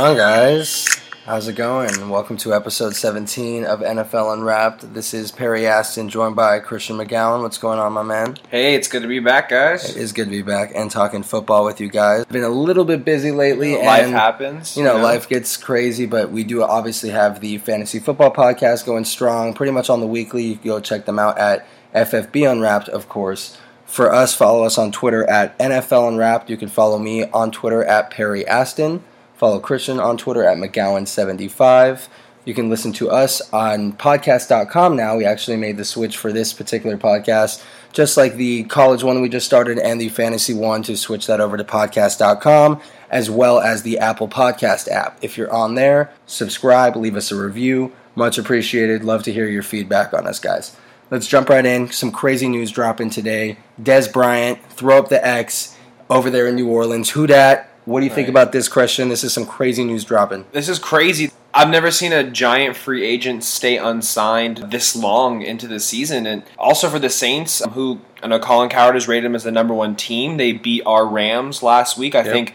[0.00, 0.88] on, guys?
[1.26, 2.08] How's it going?
[2.08, 4.94] Welcome to episode 17 of NFL Unwrapped.
[4.94, 7.42] This is Perry Aston, joined by Christian McGowan.
[7.42, 8.38] What's going on, my man?
[8.48, 9.90] Hey, it's good to be back, guys.
[9.90, 12.24] It is good to be back and talking football with you guys.
[12.24, 13.76] Been a little bit busy lately.
[13.76, 14.74] Life and, happens.
[14.74, 19.04] You know, life gets crazy, but we do obviously have the fantasy football podcast going
[19.04, 20.44] strong pretty much on the weekly.
[20.44, 23.58] You can go check them out at FFB Unwrapped, of course.
[23.84, 26.48] For us, follow us on Twitter at NFL Unwrapped.
[26.48, 29.04] You can follow me on Twitter at Perry Aston.
[29.40, 32.08] Follow Christian on Twitter at McGowan75.
[32.44, 35.16] You can listen to us on podcast.com now.
[35.16, 37.64] We actually made the switch for this particular podcast,
[37.94, 41.40] just like the college one we just started and the fantasy one to switch that
[41.40, 45.16] over to podcast.com, as well as the Apple Podcast app.
[45.22, 47.94] If you're on there, subscribe, leave us a review.
[48.14, 49.04] Much appreciated.
[49.04, 50.76] Love to hear your feedback on us, guys.
[51.10, 51.90] Let's jump right in.
[51.92, 53.56] Some crazy news dropping today.
[53.80, 55.78] Dez Bryant, throw up the X
[56.10, 57.08] over there in New Orleans.
[57.08, 57.69] Who dat?
[57.86, 58.30] What do you think Right.
[58.30, 59.08] about this question?
[59.08, 60.44] This is some crazy news dropping.
[60.52, 61.30] This is crazy.
[61.52, 66.26] I've never seen a giant free agent stay unsigned this long into the season.
[66.26, 69.50] And also for the Saints, who I know Colin Cowherd has rated them as the
[69.50, 70.36] number one team.
[70.36, 72.14] They beat our Rams last week.
[72.14, 72.32] I Yep.
[72.32, 72.54] think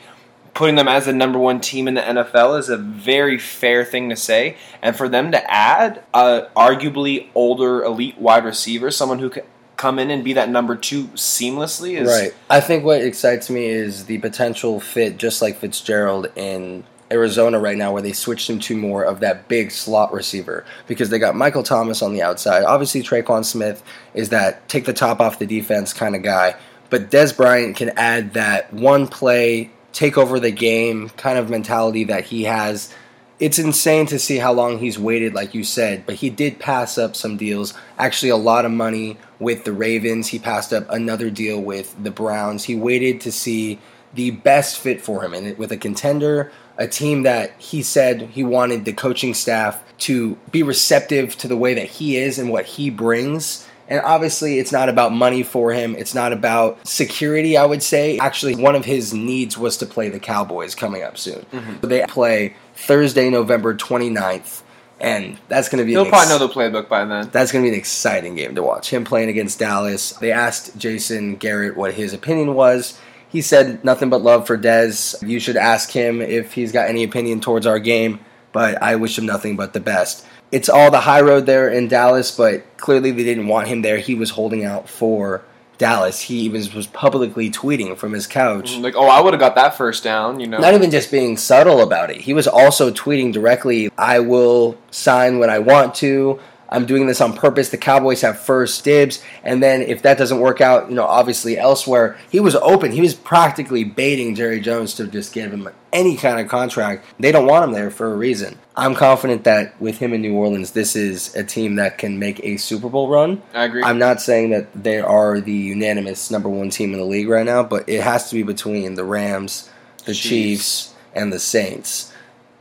[0.54, 4.10] putting them as the number one team in the NFL is a very fair thing
[4.10, 4.56] to say.
[4.82, 9.44] And for them to add a arguably older elite wide receiver, someone who could
[9.78, 12.34] come in and be that number two seamlessly is Right.
[12.50, 17.78] I think what excites me is the potential fit, just like Fitzgerald in Arizona right
[17.78, 21.36] now, where they switched him to more of that big slot receiver because they got
[21.36, 22.64] Michael Thomas on the outside.
[22.64, 26.56] Obviously, Tre'Quan Smith is that take the top off the defense kind of guy,
[26.90, 32.06] but Dez Bryant can add that one play, take over the game kind of mentality
[32.06, 32.94] that he has.
[33.40, 36.98] It's insane to see how long he's waited, like you said, but he did pass
[36.98, 37.74] up some deals.
[38.00, 40.30] Actually, a lot of money with the Ravens.
[40.30, 42.64] He passed up another deal with the Browns.
[42.64, 43.80] He waited to see
[44.14, 48.30] the best fit for him, and it- with a contender, a team that he said
[48.32, 52.50] he wanted the coaching staff to be receptive to the way that he is and
[52.50, 53.66] what he brings.
[53.88, 55.96] And obviously, it's not about money for him.
[55.96, 58.18] It's not about security, I would say.
[58.18, 61.46] Actually, one of his needs was to play the Cowboys coming up soon.
[61.54, 61.74] Mm-hmm.
[61.82, 64.62] So they play Thursday, November 29th.
[65.00, 67.30] And that's going to be He'll an probably ex- know the playbook by then.
[67.30, 68.92] that's going to be an exciting game to watch.
[68.92, 70.12] Him playing against Dallas.
[70.14, 72.98] They asked Jason Garrett what his opinion was.
[73.28, 75.22] He said nothing but love for Dez.
[75.28, 78.22] You should ask him if he's got any opinion towards our game,
[78.54, 80.26] but I wish him nothing but the best.
[80.54, 83.98] It's all the high road there in Dallas, but clearly they didn't want him there.
[83.98, 85.44] He was holding out for
[85.78, 86.22] Dallas.
[86.22, 88.72] He even was publicly tweeting from his couch.
[88.72, 90.58] Mm, like, oh, I would have got that first down, you know.
[90.58, 92.22] Not even just being subtle about it.
[92.22, 96.40] He was also tweeting directly, I will sign when I want to.
[96.70, 97.70] I'm doing this on purpose.
[97.70, 99.24] The Cowboys have first dibs.
[99.44, 102.92] And then if that doesn't work out, you know, obviously elsewhere, he was open.
[102.92, 107.06] He was practically baiting Jerry Jones to just give him any kind of contract.
[107.20, 108.58] They don't want him there for a reason.
[108.78, 112.44] I'm confident that with him in New Orleans, this is a team that can make
[112.44, 113.42] a Super Bowl run.
[113.54, 113.84] I agree.
[113.84, 117.46] I'm not saying that they are the unanimous number one team in the league right
[117.46, 119.70] now, but it has to be between the Rams,
[120.00, 120.30] the Chiefs.
[120.30, 122.12] Chiefs, and the Saints.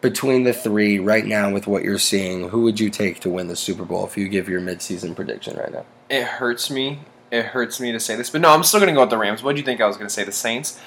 [0.00, 3.48] Between the three, right now, with what you're seeing, who would you take to win
[3.48, 5.84] the Super Bowl if you give your midseason prediction right now?
[6.10, 7.00] it hurts me.
[7.30, 9.18] It hurts me to say this, but no, I'm still going to go with the
[9.18, 9.42] Rams.
[9.42, 10.22] What do you think I was going to say?
[10.22, 10.78] The Saints.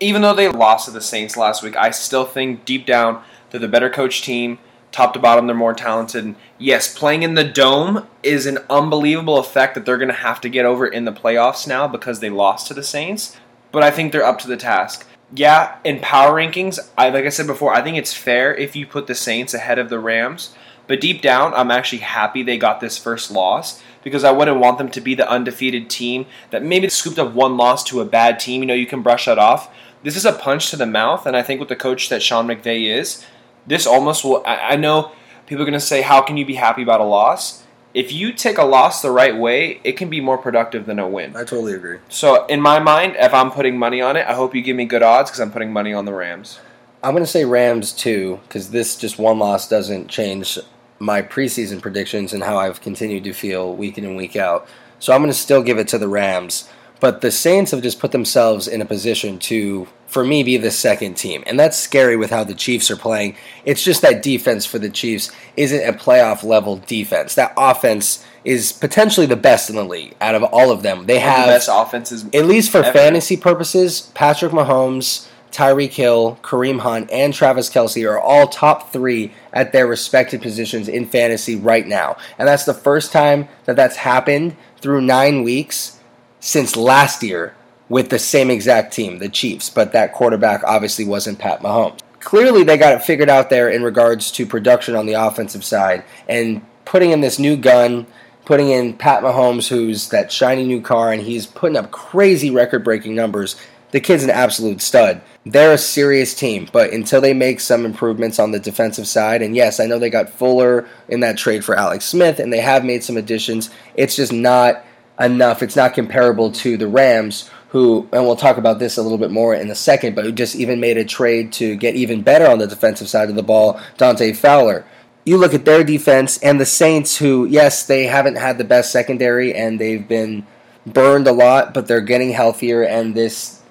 [0.00, 3.60] Even though they lost to the Saints last week, I still think deep down they're
[3.60, 4.58] the better coach team.
[4.92, 6.24] Top to bottom, they're more talented.
[6.24, 10.40] And yes, playing in the dome is an unbelievable effect that they're going to have
[10.42, 13.36] to get over in the playoffs now because they lost to the Saints.
[13.72, 15.06] But I think they're up to the task.
[15.34, 18.86] Yeah, in power rankings, I like I said before, I think it's fair if you
[18.86, 20.54] put the Saints ahead of the Rams.
[20.86, 24.76] But deep down, I'm actually happy they got this first loss because I wouldn't want
[24.76, 28.38] them to be the undefeated team that maybe scooped up one loss to a bad
[28.38, 28.60] team.
[28.60, 29.72] You know, you can brush that off.
[30.02, 32.48] This is a punch to the mouth, and I think with the coach that Sean
[32.48, 33.24] McVay is,
[33.66, 34.42] this almost will.
[34.46, 35.12] I, I know
[35.46, 37.62] people are going to say, How can you be happy about a loss?
[37.94, 41.06] If you take a loss the right way, it can be more productive than a
[41.06, 41.36] win.
[41.36, 41.98] I totally agree.
[42.08, 44.86] So, in my mind, if I'm putting money on it, I hope you give me
[44.86, 46.58] good odds because I'm putting money on the Rams.
[47.02, 50.58] I'm going to say Rams too, because this just one loss doesn't change
[50.98, 54.68] my preseason predictions and how I've continued to feel week in and week out.
[55.00, 56.68] So I'm going to still give it to the Rams.
[57.02, 60.70] But the Saints have just put themselves in a position to, for me, be the
[60.70, 61.42] second team.
[61.48, 63.34] And that's scary with how the Chiefs are playing.
[63.64, 67.34] It's just that defense for the Chiefs isn't a playoff level defense.
[67.34, 71.06] That offense is potentially the best in the league out of all of them.
[71.06, 72.24] They One have the best offenses.
[72.32, 72.92] at least for ever.
[72.96, 79.32] fantasy purposes, Patrick Mahomes, Tyreek Hill, Kareem Hunt, and Travis Kelce are all top three
[79.52, 82.16] at their respective positions in fantasy right now.
[82.38, 85.98] And that's the first time that that's happened through nine weeks
[86.42, 87.54] since last year
[87.88, 89.70] with the same exact team, the Chiefs.
[89.70, 92.00] But that quarterback obviously wasn't Pat Mahomes.
[92.20, 96.04] clearly they got it figured out there in regards to production on the offensive side
[96.28, 98.06] and putting in this new gun,
[98.44, 102.82] putting in Pat Mahomes, who's that shiny new car, and he's putting up crazy record
[102.82, 103.56] breaking numbers.
[103.92, 105.20] The kid's an absolute stud.
[105.44, 109.54] They're a serious team, but until they make some improvements on the defensive side, and
[109.54, 112.84] yes, I know they got Fuller in that trade for Alex Smith, and they have
[112.84, 114.84] made some additions, it's just not
[115.22, 115.62] enough.
[115.62, 119.30] It's not comparable to the Rams, who, and we'll talk about this a little bit
[119.30, 122.46] more in a second, but who just even made a trade to get even better
[122.46, 124.84] on the defensive side of the ball, Dante Fowler.
[125.24, 128.90] You look at their defense and the Saints, who, yes, they haven't had the best
[128.90, 130.46] secondary and they've been
[130.86, 133.62] burned a lot, but they're getting healthier, and this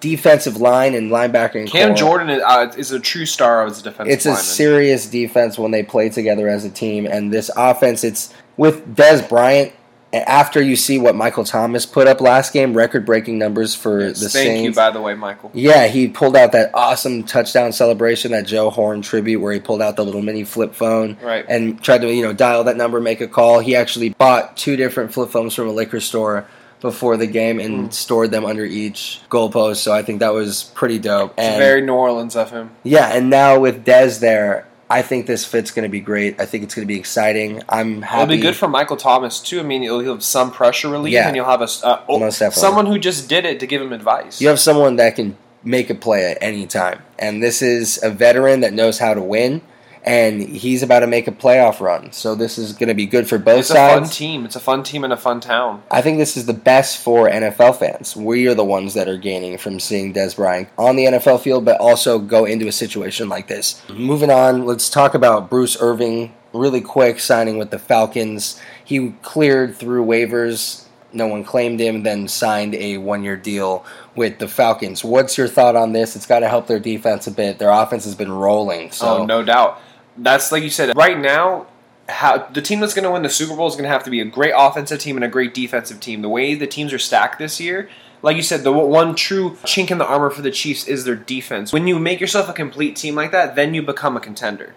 [0.00, 3.68] defensive line and linebacker and Cam core, Jordan is, uh, is a true star of
[3.68, 4.44] his defensive it's a lineman.
[4.44, 7.06] serious defense when they play together as a team.
[7.06, 9.72] And this offense, it's with Dez Bryant.
[10.12, 14.28] After you see what Michael Thomas put up last game, record-breaking numbers for Yes, the
[14.28, 14.62] Thank Saints.
[14.64, 15.50] you, by the way, Michael.
[15.54, 19.80] yeah, he pulled out that awesome touchdown celebration, that Joe Horn tribute, where he pulled
[19.80, 21.46] out the little mini flip phone Right.
[21.48, 23.60] and tried to you know dial that number, make a call.
[23.60, 26.44] He actually bought two different flip phones from a liquor store
[26.82, 27.92] before the game and Mm.
[27.94, 29.76] stored them under each goalpost.
[29.76, 31.32] So I think that was pretty dope.
[31.38, 32.70] It's And very New Orleans of him.
[32.82, 36.38] yeah, and now with Dez there, I think this fit's going to be great.
[36.38, 37.62] I think it's going to be exciting.
[37.68, 38.22] I'm happy.
[38.22, 39.58] It'll be good for Michael Thomas too.
[39.58, 41.26] I mean, he'll he'll have some pressure relief, Yeah.
[41.28, 44.40] and you'll have a uh, oh, someone who just did it to give him advice.
[44.40, 47.00] You have someone that can make a play at any time.
[47.18, 49.62] And this is a veteran that knows how to win.
[50.04, 52.10] And he's about to make a playoff run.
[52.10, 54.16] So this is going to be good for both it's a fun sides.
[54.16, 54.44] team.
[54.44, 55.82] It's a fun team in a fun town.
[55.90, 58.16] I think this is the best for NFL fans.
[58.16, 61.64] We are the ones that are gaining from seeing Dez Bryant on the NFL field,
[61.64, 63.80] but also go into a situation like this.
[63.88, 68.60] Moving on, let's talk about Bruce Irvin really quick signing with the Falcons.
[68.84, 70.84] He cleared through waivers.
[71.12, 73.84] No one claimed him, then signed a one year deal
[74.14, 75.04] with the Falcons.
[75.04, 76.16] What's your thought on this?
[76.16, 77.58] It's got to help their defense a bit.
[77.58, 78.90] Their offense has been rolling.
[78.92, 79.80] So oh, no doubt.
[80.16, 80.96] That's like you said.
[80.96, 81.66] Right now,
[82.08, 84.10] how the team that's going to win the Super Bowl is going to have to
[84.10, 86.22] be a great offensive team and a great defensive team.
[86.22, 87.88] The way the teams are stacked this year,
[88.22, 91.16] like you said, the one true chink in the armor for the Chiefs is their
[91.16, 91.72] defense.
[91.72, 94.74] When you make yourself a complete team like that, then you become a contender.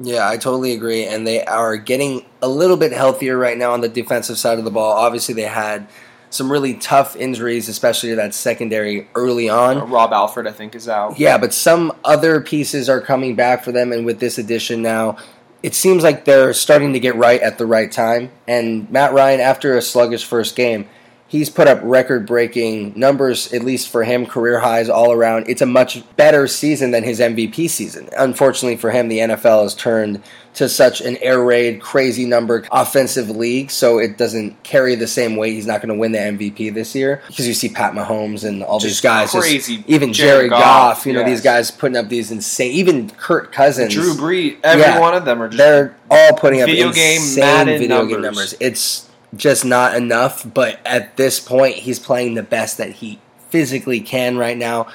[0.00, 1.04] Yeah, I totally agree.
[1.04, 4.64] And they are getting a little bit healthier right now on the defensive side of
[4.64, 4.92] the ball.
[4.92, 5.86] Obviously, they had
[6.34, 9.78] some really tough injuries, especially to that secondary early on.
[9.78, 11.18] Uh, Rob Alford, I think, is out.
[11.18, 15.16] Yeah, but some other pieces are coming back for them, and with this addition now,
[15.62, 18.30] it seems like they're starting to get right at the right time.
[18.48, 20.88] And Matt Ryan, after a sluggish first game,
[21.32, 25.48] he's put up record breaking numbers, at least for him, career highs all around.
[25.48, 28.10] It's a much better season than his MVP season.
[28.18, 33.30] Unfortunately for him, the NFL has turned to such an air raid, crazy number offensive
[33.30, 35.54] league, so it doesn't carry the same weight.
[35.54, 38.62] He's not going to win the MVP this year because you see Pat Mahomes and
[38.62, 41.30] all these Just guys, just- even Jared Jerry Goff, Goff, you know, yes.
[41.30, 43.94] these guys putting up these insane, even Kirk Cousins.
[43.94, 45.00] Drew Brees, every Yeah.
[45.00, 48.20] one of them are just They're all putting up Video game, insane Madden video game
[48.20, 48.22] numbers.
[48.22, 48.54] numbers.
[48.60, 49.06] It's
[49.36, 50.44] just not enough.
[50.52, 53.18] But at this point, he's playing the best that he
[53.50, 54.88] physically can right now.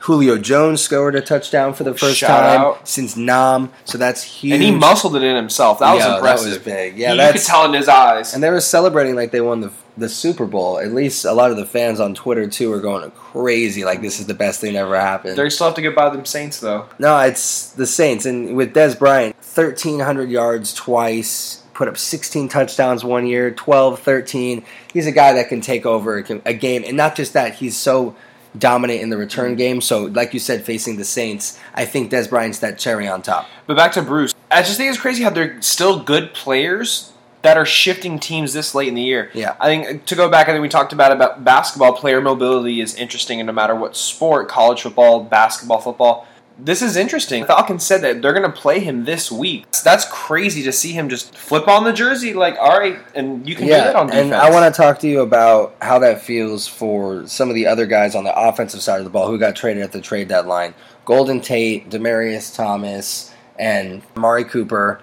[0.00, 2.86] Julio Jones scored a touchdown for the first Shout time out.
[2.86, 4.52] since Nam, so that's huge.
[4.52, 5.78] and he muscled it in himself.
[5.78, 6.98] That was Yeah, that was big.
[6.98, 8.34] Yeah, you that's- could tell in his eyes.
[8.34, 10.78] And they were celebrating like they won the the Super Bowl.
[10.80, 13.82] At least a lot of the fans on Twitter too are going crazy.
[13.84, 15.38] Like this is the best thing that ever happened.
[15.38, 16.86] They still have to get by them Saints though.
[16.98, 18.26] No, it's the Saints.
[18.26, 24.64] And with Dez Bryant, 1,300 yards twice, put up 16 touchdowns one year, 12, 13.
[24.92, 26.84] He's a guy that can take over a game.
[26.86, 28.14] And not just that, he's so
[28.56, 29.80] dominant in the return game.
[29.80, 33.48] So, like you said, facing the Saints, I think Dez Bryant's that cherry on top.
[33.66, 34.34] But back to Bruce.
[34.50, 37.12] I just think it's crazy how they're still good players
[37.42, 39.30] that are shifting teams this late in the year.
[39.34, 39.54] Yeah.
[39.60, 42.80] I think uh, to go back, I think we talked about about basketball player mobility
[42.80, 46.26] is interesting, and no matter what sport, college football, basketball, football.
[46.56, 47.44] This is interesting.
[47.44, 49.66] Falcons said that they're going to play him this week.
[49.82, 52.32] That's crazy to see him just flip on the jersey.
[52.32, 54.26] Like, all right, and you can do that on defense.
[54.26, 57.66] and I want to talk to you about how that feels for some of the
[57.66, 60.28] other guys on the offensive side of the ball who got traded at the trade
[60.28, 60.74] deadline.
[61.04, 65.02] Golden Tate, Demaryius Thomas, and Amari Cooper.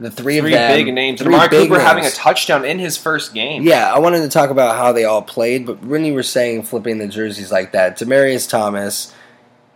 [0.00, 1.20] The three, three of them, big names.
[1.20, 3.62] three Amari big Cooper having a touchdown in his first game.
[3.62, 6.62] Yeah, I wanted to talk about how they all played, but when you were saying
[6.64, 9.12] flipping the jerseys like that, Demaryius Thomas,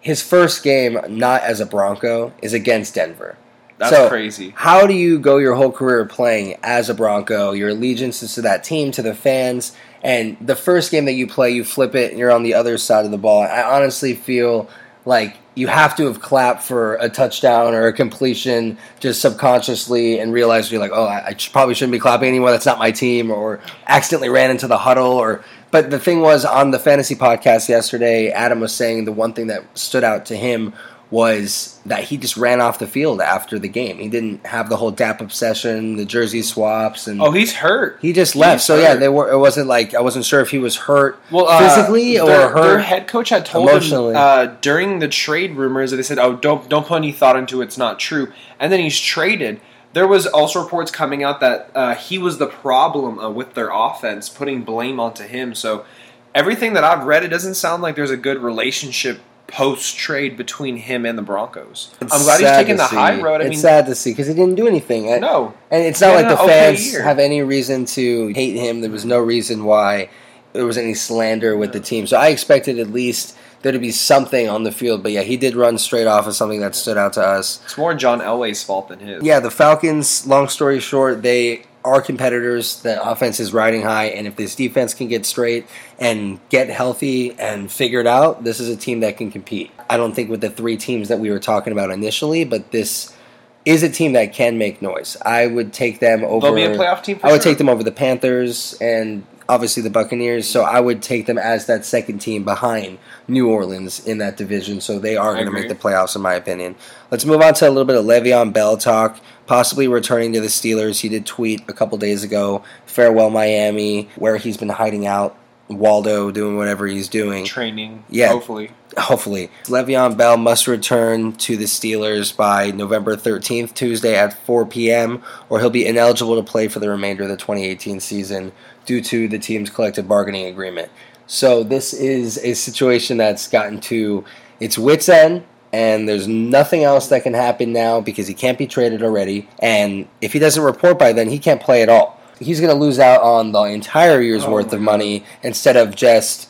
[0.00, 3.36] his first game not as a Bronco is against Denver.
[3.78, 4.54] That's So, crazy.
[4.56, 7.52] How do you go your whole career playing as a Bronco?
[7.52, 9.72] Your allegiance is to that team, to the fans,
[10.02, 12.78] and the first game that you play, you flip it, and you're on the other
[12.78, 13.42] side of the ball.
[13.42, 14.70] I honestly feel
[15.04, 20.32] like you have to have clapped for a touchdown or a completion just subconsciously and
[20.32, 22.50] realize you're like, oh, I, I probably shouldn't be clapping anymore.
[22.50, 25.44] That's not my team, or accidentally ran into the huddle, or.
[25.70, 29.48] But the thing was on the fantasy podcast yesterday, Adam was saying the one thing
[29.48, 30.72] that stood out to him
[31.10, 33.98] was that he just ran off the field after the game.
[33.98, 37.98] He didn't have the whole dap obsession, the jersey swaps, and Oh, he's hurt.
[38.02, 38.54] he just left.
[38.60, 39.30] he's So yeah, they were.
[39.30, 42.48] It wasn't like I wasn't sure if he was hurt Well, uh, physically or their,
[42.48, 44.14] hurt their head coach had told emotionally.
[44.14, 47.36] him uh, during the trade rumors that they said, "Oh, don't don't put any thought
[47.36, 47.66] into it.
[47.66, 49.60] It's not true." And then he's traded.
[49.96, 53.70] There was also reports coming out that uh, he was the problem uh, with their
[53.72, 55.54] offense, putting blame onto him.
[55.54, 55.86] So
[56.34, 60.76] everything that I've read, it doesn't sound like there's a good relationship post trade between
[60.76, 61.94] him and the Broncos.
[62.02, 63.40] It's I'm glad he's taking the high road.
[63.40, 65.10] I it's mean, sad to see because he didn't do anything.
[65.10, 68.82] I- no, And it's not like the okay fans have any reason to hate him.
[68.82, 70.10] There was no reason why
[70.52, 72.06] there was any slander with the team.
[72.06, 75.02] So I expected at least there to be something on the field.
[75.02, 77.60] But yeah, he did run straight off of something that stood out to us.
[77.64, 79.22] it's more John Elway's fault than his.
[79.22, 82.82] Yeah, the Falcons, long story short, they are competitors.
[82.82, 85.66] The offense is riding high, and if this defense can get straight
[85.98, 89.70] and get healthy and figure it out, this is a team that can compete.
[89.88, 93.16] I don't think with the three teams that we were talking about initially, but this
[93.64, 95.16] is a team that can make noise.
[95.24, 96.46] I would take them over.
[96.46, 97.20] They'll be a playoff team.
[97.22, 97.52] I would sure.
[97.52, 100.48] take them over the Panthers and obviously the Buccaneers.
[100.48, 102.98] So I would take them as that second team behind
[103.28, 104.80] New Orleans in that division.
[104.80, 106.76] So they are going to make the playoffs, in my opinion.
[107.10, 109.20] Let's move on to a little bit of Le'Veon Bell talk.
[109.46, 111.00] Possibly returning to the Steelers.
[111.00, 115.36] He did tweet a couple days ago, "Farewell Miami," where he's been hiding out.
[115.68, 117.44] Waldo doing whatever he's doing.
[117.44, 118.04] training.
[118.08, 118.28] Yeah.
[118.28, 118.70] hopefully.
[118.96, 119.50] Hopefully.
[119.64, 125.60] Le'Veon Bell must return to the Steelers by November 13th, Tuesday at 4 p.m., or
[125.60, 128.52] he'll be ineligible to play for the remainder of the 2018 season
[128.84, 130.90] due to the team's collective bargaining agreement.
[131.26, 134.24] So, this is a situation that's gotten to
[134.60, 138.66] its wits' end, and there's nothing else that can happen now because he can't be
[138.66, 139.48] traded already.
[139.60, 142.20] And if he doesn't report by then, he can't play at all.
[142.38, 145.94] He's going to lose out on the entire year's Oh worth of money instead of
[145.94, 146.48] just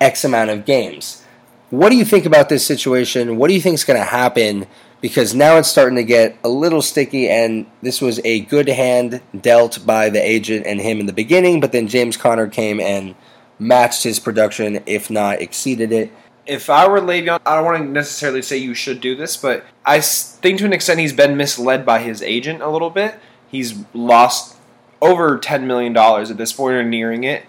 [0.00, 1.24] X amount of games.
[1.70, 3.36] What do you think about this situation?
[3.36, 4.66] What do you think is going to happen?
[5.00, 9.20] Because now it's starting to get a little sticky, and this was a good hand
[9.38, 13.14] dealt by the agent and him in the beginning, but then James Conner came and
[13.58, 16.10] matched his production, if not exceeded it.
[16.46, 19.64] if I were Le'Veon, I don't want to necessarily say you should do this, but
[19.84, 23.18] I think to an extent he's been misled by his agent a little bit.
[23.48, 24.53] He's lost
[25.00, 27.44] over ten million dollars at this point or nearing it.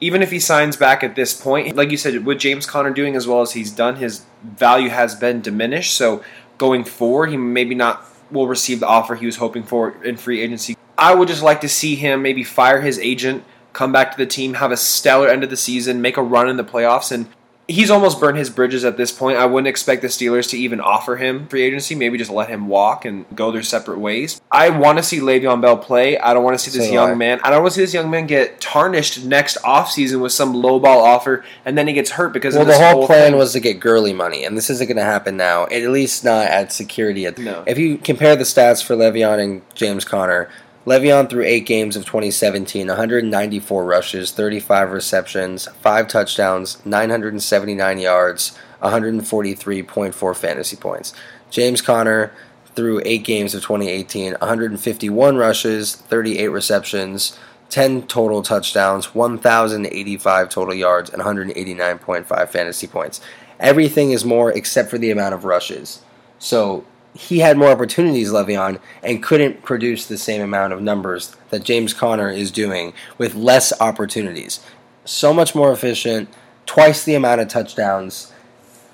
[0.00, 3.16] Even if he signs back at this point, like you said, with James Conner doing
[3.16, 5.94] as well as he's done, his value has been diminished.
[5.94, 6.22] So
[6.56, 10.40] going forward, he maybe not will receive the offer he was hoping for in free
[10.40, 10.76] agency.
[10.96, 14.26] I would just like to see him maybe fire his agent, come back to the
[14.26, 17.28] team, have a stellar end of the season, make a run in the playoffs, and
[17.68, 19.36] he's almost burned his bridges at this point.
[19.36, 21.94] I wouldn't expect the Steelers to even offer him free agency.
[21.94, 24.40] Maybe just let him walk and go their separate ways.
[24.50, 26.18] I want to see Le'Veon Bell play.
[26.18, 27.14] I don't want to see this So young I.
[27.14, 27.40] man.
[27.44, 31.02] I don't want to see this young man get tarnished next offseason with some lowball
[31.02, 33.38] offer, and then he gets hurt because Well, of the this whole plan thing.
[33.38, 35.64] was to get Gurley money, and this isn't going to happen now.
[35.66, 37.28] At least not at security.
[37.38, 37.64] No.
[37.66, 40.48] If you compare the stats for Le'Veon and James Conner,
[40.88, 50.34] Le'Veon through eight games of 2017, 194 rushes, 35 receptions, five touchdowns, 979 yards, 143.4
[50.34, 51.12] fantasy points.
[51.50, 52.32] James Conner
[52.74, 61.10] through eight games of 2018, 151 rushes, 38 receptions, 10 total touchdowns, 1,085 total yards,
[61.10, 63.20] and 189.5 fantasy points.
[63.60, 66.00] Everything is more except for the amount of rushes.
[66.38, 66.86] So
[67.18, 71.92] he had more opportunities, Le'Veon, and couldn't produce the same amount of numbers that James
[71.92, 74.60] Conner is doing with less opportunities.
[75.04, 76.28] So much more efficient,
[76.64, 78.32] twice the amount of touchdowns.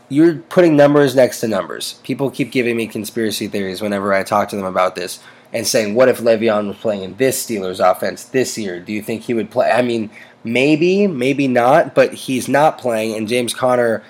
[0.09, 2.01] You're putting numbers next to numbers.
[2.03, 5.21] People keep giving me conspiracy theories whenever I talk to them about this
[5.53, 8.81] and saying, what if Le'Veon was playing in this Steelers offense this year?
[8.81, 9.71] Do you think he would play?
[9.71, 10.09] I mean,
[10.43, 14.03] maybe, maybe not, but he's not playing, and James Conner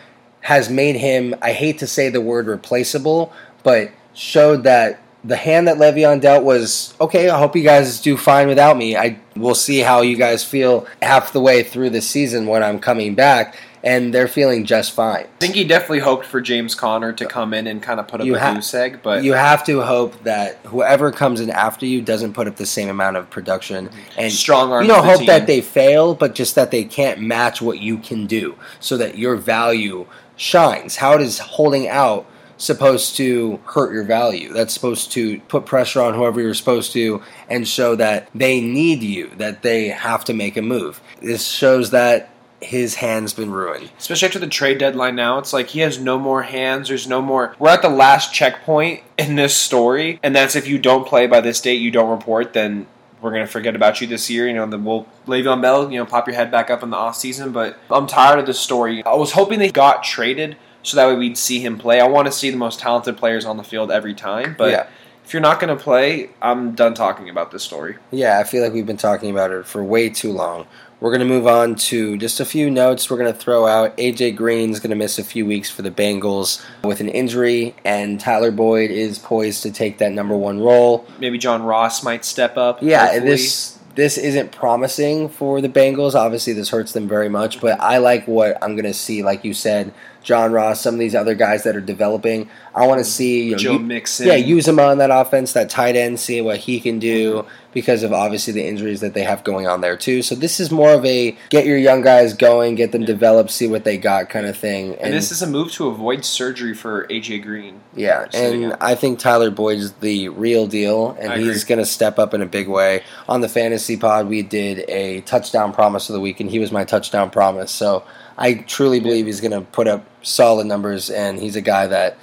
[0.42, 3.32] has made him, I hate to say the word replaceable,
[3.64, 7.28] but showed that the hand that Le'Veon dealt was okay.
[7.30, 8.96] I hope you guys do fine without me.
[8.96, 12.78] I will see how you guys feel half the way through the season when I'm
[12.78, 15.24] coming back, and they're feeling just fine.
[15.24, 18.20] I think he definitely hoped for James Conner to come in and kind of put
[18.20, 21.48] up You a ha- goose egg, but you have to hope that whoever comes in
[21.48, 24.82] after you doesn't put up the same amount of production, and strong arm.
[24.82, 25.26] you don't the hope team.
[25.28, 29.16] that they fail, but just that they can't match what you can do, so that
[29.16, 30.04] your value
[30.36, 30.96] shines.
[30.96, 32.26] How does holding out
[32.64, 34.52] supposed to hurt your value?
[34.52, 39.02] That's supposed to put pressure on whoever you're supposed to and show that they need
[39.02, 41.00] you, that they have to make a move.
[41.20, 42.30] This shows that
[42.60, 43.90] his hand's been ruined.
[43.98, 47.20] especially after the trade deadline now it's like he has no more hands there's no
[47.20, 51.26] more we're at the last checkpoint in this story and that's if you don't play
[51.26, 52.86] by this date you don't report then
[53.20, 55.98] we're going to forget about you this year you know then we'll Le'Veon Bell you
[55.98, 58.60] know pop your head back up in the off season but I'm tired of this
[58.60, 62.00] story I was hoping they got traded so that way we'd see him play.
[62.00, 64.86] I want to see the most talented players on the field every time, but Yeah.
[65.24, 67.96] if you're not going to play, I'm done talking about this story.
[68.12, 70.66] Yeah, I feel like we've been talking about it for way too long.
[71.00, 73.94] We're going to move on to just a few notes we're going to throw out.
[73.98, 78.18] AJ Green's going to miss a few weeks for the Bengals with an injury, and
[78.18, 81.04] Tyler Boyd is poised to take that number one role.
[81.18, 82.78] Maybe John Ross might step up.
[82.80, 83.26] Yeah, hopefully.
[83.30, 86.14] this this isn't promising for the Bengals.
[86.14, 89.22] Obviously, this hurts them very much, but I like what I'm going to see.
[89.22, 89.92] Like you said,
[90.24, 92.48] John Ross, some of these other guys that are developing.
[92.74, 94.26] I want to see you know, Joe you- Mixon.
[94.26, 98.02] yeah, use him on that offense, that tight end, see what he can do because
[98.04, 100.22] of obviously the injuries that they have going on there too.
[100.22, 103.66] So this is more of a get your young guys going, get them developed, see
[103.66, 104.94] what they got kind of thing.
[104.96, 107.80] And this is a move to avoid surgery for AJ Green.
[107.94, 108.74] yeah, and.
[108.80, 112.32] I think Tyler Boyd is the real deal, and I he's going to step up
[112.34, 113.02] in a big way.
[113.28, 116.72] On the fantasy pod, we did a touchdown promise of the week, and he was
[116.72, 117.70] my touchdown promise.
[117.70, 118.04] So
[118.36, 122.16] I truly believe he's going to put up solid numbers, and he's a guy that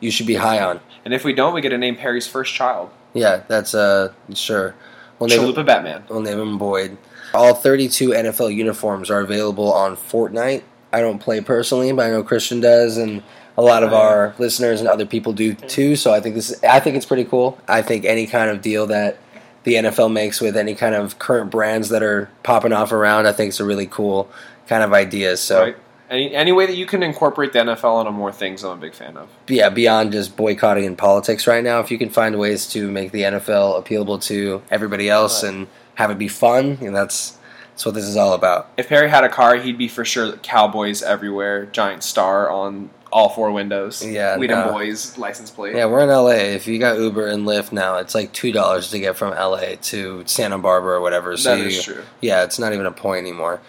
[0.00, 0.80] you should be high on.
[1.04, 4.74] And if we don't, we get to name Perry's first child, Yeah, that's uh sure.
[5.18, 6.04] We'll name, Chalupa Batman.
[6.08, 6.98] we'll name him Boyd.
[7.32, 10.62] All 32 NFL uniforms are available on Fortnite.
[10.92, 13.22] I don't play personally, but I know Christian does, and
[13.56, 15.96] a lot of Oh, our listeners and other people do too.
[15.96, 17.58] So I think this, is, I think it's pretty cool.
[17.66, 19.18] I think any kind of deal that
[19.64, 23.32] the NFL makes with any kind of current brands that are popping off around, I
[23.32, 24.30] think it's a really cool
[24.68, 25.40] kind of ideas.
[25.40, 25.76] So right?
[26.08, 28.94] Any, any way that you can incorporate the NFL into more things, I'm a big
[28.94, 29.28] fan of.
[29.48, 33.10] yeah, beyond just boycotting in politics right now, if you can find ways to make
[33.10, 35.52] the NFL appealable to everybody else Right.
[35.52, 37.36] and have it be fun, and that's
[37.72, 38.70] that's what this is all about.
[38.76, 43.28] If Perry had a car, he'd be for sure Cowboys everywhere, giant star on all
[43.28, 44.04] four windows.
[44.06, 44.72] Yeah, Weedham no.
[44.72, 45.74] Boys license plate.
[45.74, 46.54] Yeah, we're in LA.
[46.54, 49.74] If you got Uber and Lyft now, it's like two dollars to get from LA
[49.82, 51.36] to Santa Barbara or whatever.
[51.36, 52.02] So that you, is true.
[52.20, 53.60] yeah, it's not even a point anymore.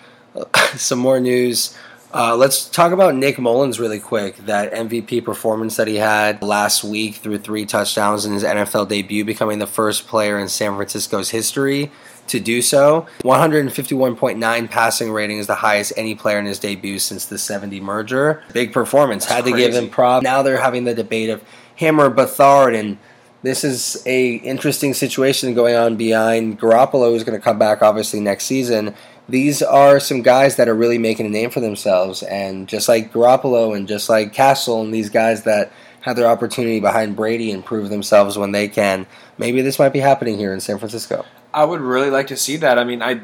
[0.76, 1.76] Some more news.
[2.14, 4.38] Uh, let's talk about Nick Mullens really quick.
[4.38, 9.26] That MVP performance that he had last week through three touchdowns in his NFL debut,
[9.26, 11.92] becoming the first player in San Francisco's history
[12.28, 13.08] to do so.
[13.24, 18.44] 151.9 passing rating is the highest any player in his debut since the 70 merger.
[18.54, 19.26] Big performance.
[19.26, 20.24] That's Had to give him props.
[20.24, 21.44] Now they're having the debate of
[21.76, 22.98] him or Beathard, and
[23.44, 28.20] this is a interesting situation going on behind Garoppolo, who's going to come back obviously
[28.20, 28.96] next season.
[29.30, 33.12] These are some guys that are really making a name for themselves, and just like
[33.12, 37.66] Garoppolo and just like Cassel and these guys that have their opportunity behind Brady and
[37.66, 39.06] prove themselves when they can.
[39.38, 41.26] Maybe this might be happening here in San Francisco.
[41.54, 42.80] I would really like to see that.
[42.80, 43.20] I mean, I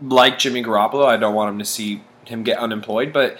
[0.00, 1.06] like Jimmy Garoppolo.
[1.06, 3.38] I don't want him to see him get unemployed, but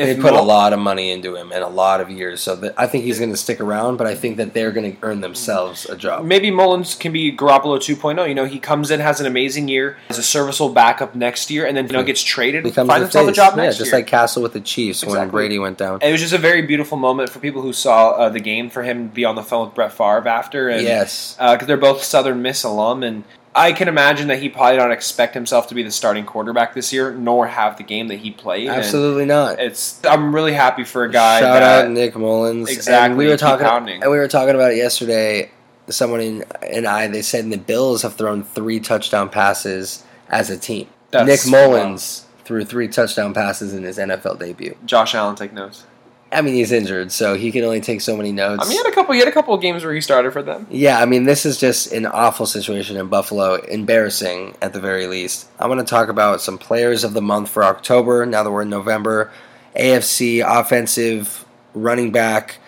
[0.00, 2.56] if They put a lot of money into him and a lot of years, so
[2.56, 3.96] that I think he's going to stick around.
[3.96, 6.24] But I think that they're going to earn themselves a job.
[6.24, 8.28] Maybe Mullens can be Garoppolo 2.0.
[8.28, 11.66] You know, he comes in, has an amazing year, as a serviceable backup next year,
[11.66, 13.36] and then you know gets traded, Becomes finds himself a face.
[13.36, 13.98] job yeah, next just year.
[14.00, 16.00] like Cassel with the Chiefs when Brady went down.
[16.02, 18.82] it was just a very beautiful moment for people who saw uh, the game for
[18.82, 21.36] him to be on the phone with Brett Favre after, and Yes.
[21.38, 25.34] because they're both Southern Miss alum, and I can imagine that he probably don't expect
[25.34, 28.68] himself to be the starting quarterback this year, nor have the game that he played.
[28.68, 29.58] and Absolutely not.
[29.58, 31.40] it's I'm really happy for a guy.
[31.40, 32.70] Shout that, out Nick Mullens.
[32.70, 34.02] Exactly, And we were talking pounding.
[34.02, 35.50] and we were talking about it yesterday.
[35.88, 40.56] Someone in, and I they said the Bills have thrown three touchdown passes as a
[40.56, 40.86] team.
[41.10, 44.76] That's Nick Mullens threw three touchdown passes in his NFL debut.
[44.84, 45.86] Josh Allen take notes.
[46.32, 48.64] I mean, he's injured, so he can only take so many notes.
[48.64, 49.14] I mean, he had a couple.
[49.14, 50.66] He had a couple of games where he started for them.
[50.70, 53.54] Yeah, I mean, this is just an awful situation in Buffalo.
[53.54, 55.48] Embarrassing, at the very least.
[55.58, 58.62] I want to talk about some players of the month for October, now that we're
[58.62, 59.32] in November.
[59.76, 62.58] AFC offensive running back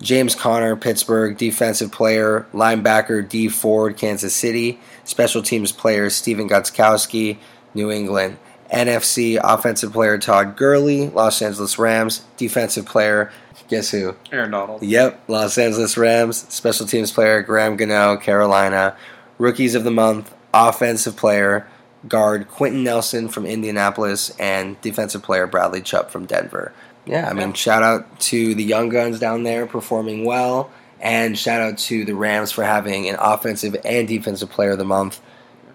[0.00, 1.36] James Conner, Pittsburgh.
[1.36, 4.80] Defensive player, linebacker Dee Ford, Kansas City.
[5.04, 7.38] Special teams player Stephen Gostkowski,
[7.74, 8.38] New England.
[8.72, 12.24] NFC offensive player Todd Gurley, Los Angeles Rams.
[12.36, 13.30] Defensive player,
[13.68, 14.14] guess who?
[14.32, 14.82] Aaron Donald.
[14.82, 16.38] Yep, Los Angeles Rams.
[16.48, 18.96] Special teams player Graham Gano, Carolina.
[19.38, 21.66] Rookies of the month, offensive player
[22.08, 26.72] guard Quenton Nelson from Indianapolis, and defensive player Bradley Chubb from Denver.
[27.06, 27.54] Yeah, I mean, Yeah.
[27.54, 32.14] shout out to the young guns down there performing well, and shout out to the
[32.14, 35.20] Rams for having an offensive and defensive player of the month.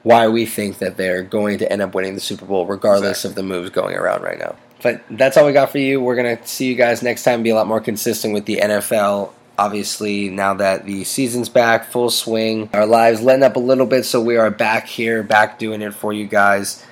[0.07, 3.35] Why we think that they're going to end up winning the Super Bowl, regardless of
[3.35, 4.55] the moves going around right now.
[4.81, 5.99] But that's all we got for you.
[5.99, 7.43] We're gonna see you guys next time.
[7.43, 9.33] Be a lot more consistent with the NFL.
[9.57, 14.05] Obviously, now that the season's back, full swing, our lives letting up a little bit,
[14.05, 16.85] so we are back here, back doing it for you guys.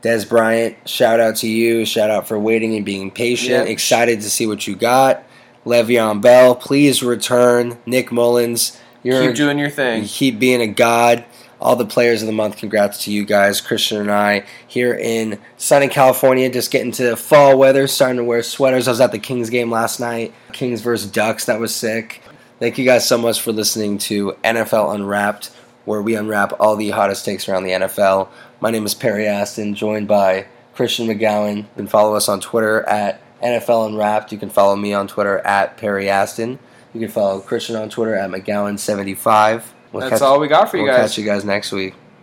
[0.00, 1.84] Dez Bryant, shout out to you.
[1.84, 3.66] Shout out for waiting and being patient.
[3.66, 3.72] Yeah.
[3.72, 5.24] Excited to see what you got.
[5.66, 7.76] Le'Veon Bell, please return.
[7.84, 10.04] Nick Mullens, you're Keep doing your thing.
[10.04, 11.24] keep being a god
[11.62, 12.56] all the players of the month.
[12.56, 17.56] Congrats to you guys, Christian and I, here in sunny California, just getting to fall
[17.56, 18.88] weather, starting to wear sweaters.
[18.88, 21.44] I was at the Kings game last night, Kings versus Ducks.
[21.46, 22.20] That was sick.
[22.58, 25.46] Thank you guys so much for listening to NFL Unwrapped,
[25.84, 28.28] where we unwrap all the hottest takes around the NFL.
[28.60, 31.58] My name is Perry Aston, joined by Christian McGowan.
[31.58, 34.32] You can follow us on Twitter at NFL Unwrapped.
[34.32, 36.58] You can follow me on Twitter at Perry Aston.
[36.94, 39.62] You can follow Christian on Twitter at McGowan75.
[39.92, 40.92] We'll That's catch, all we got for you guys.
[40.92, 41.10] we'll guys.
[41.10, 41.94] catch you guys next week.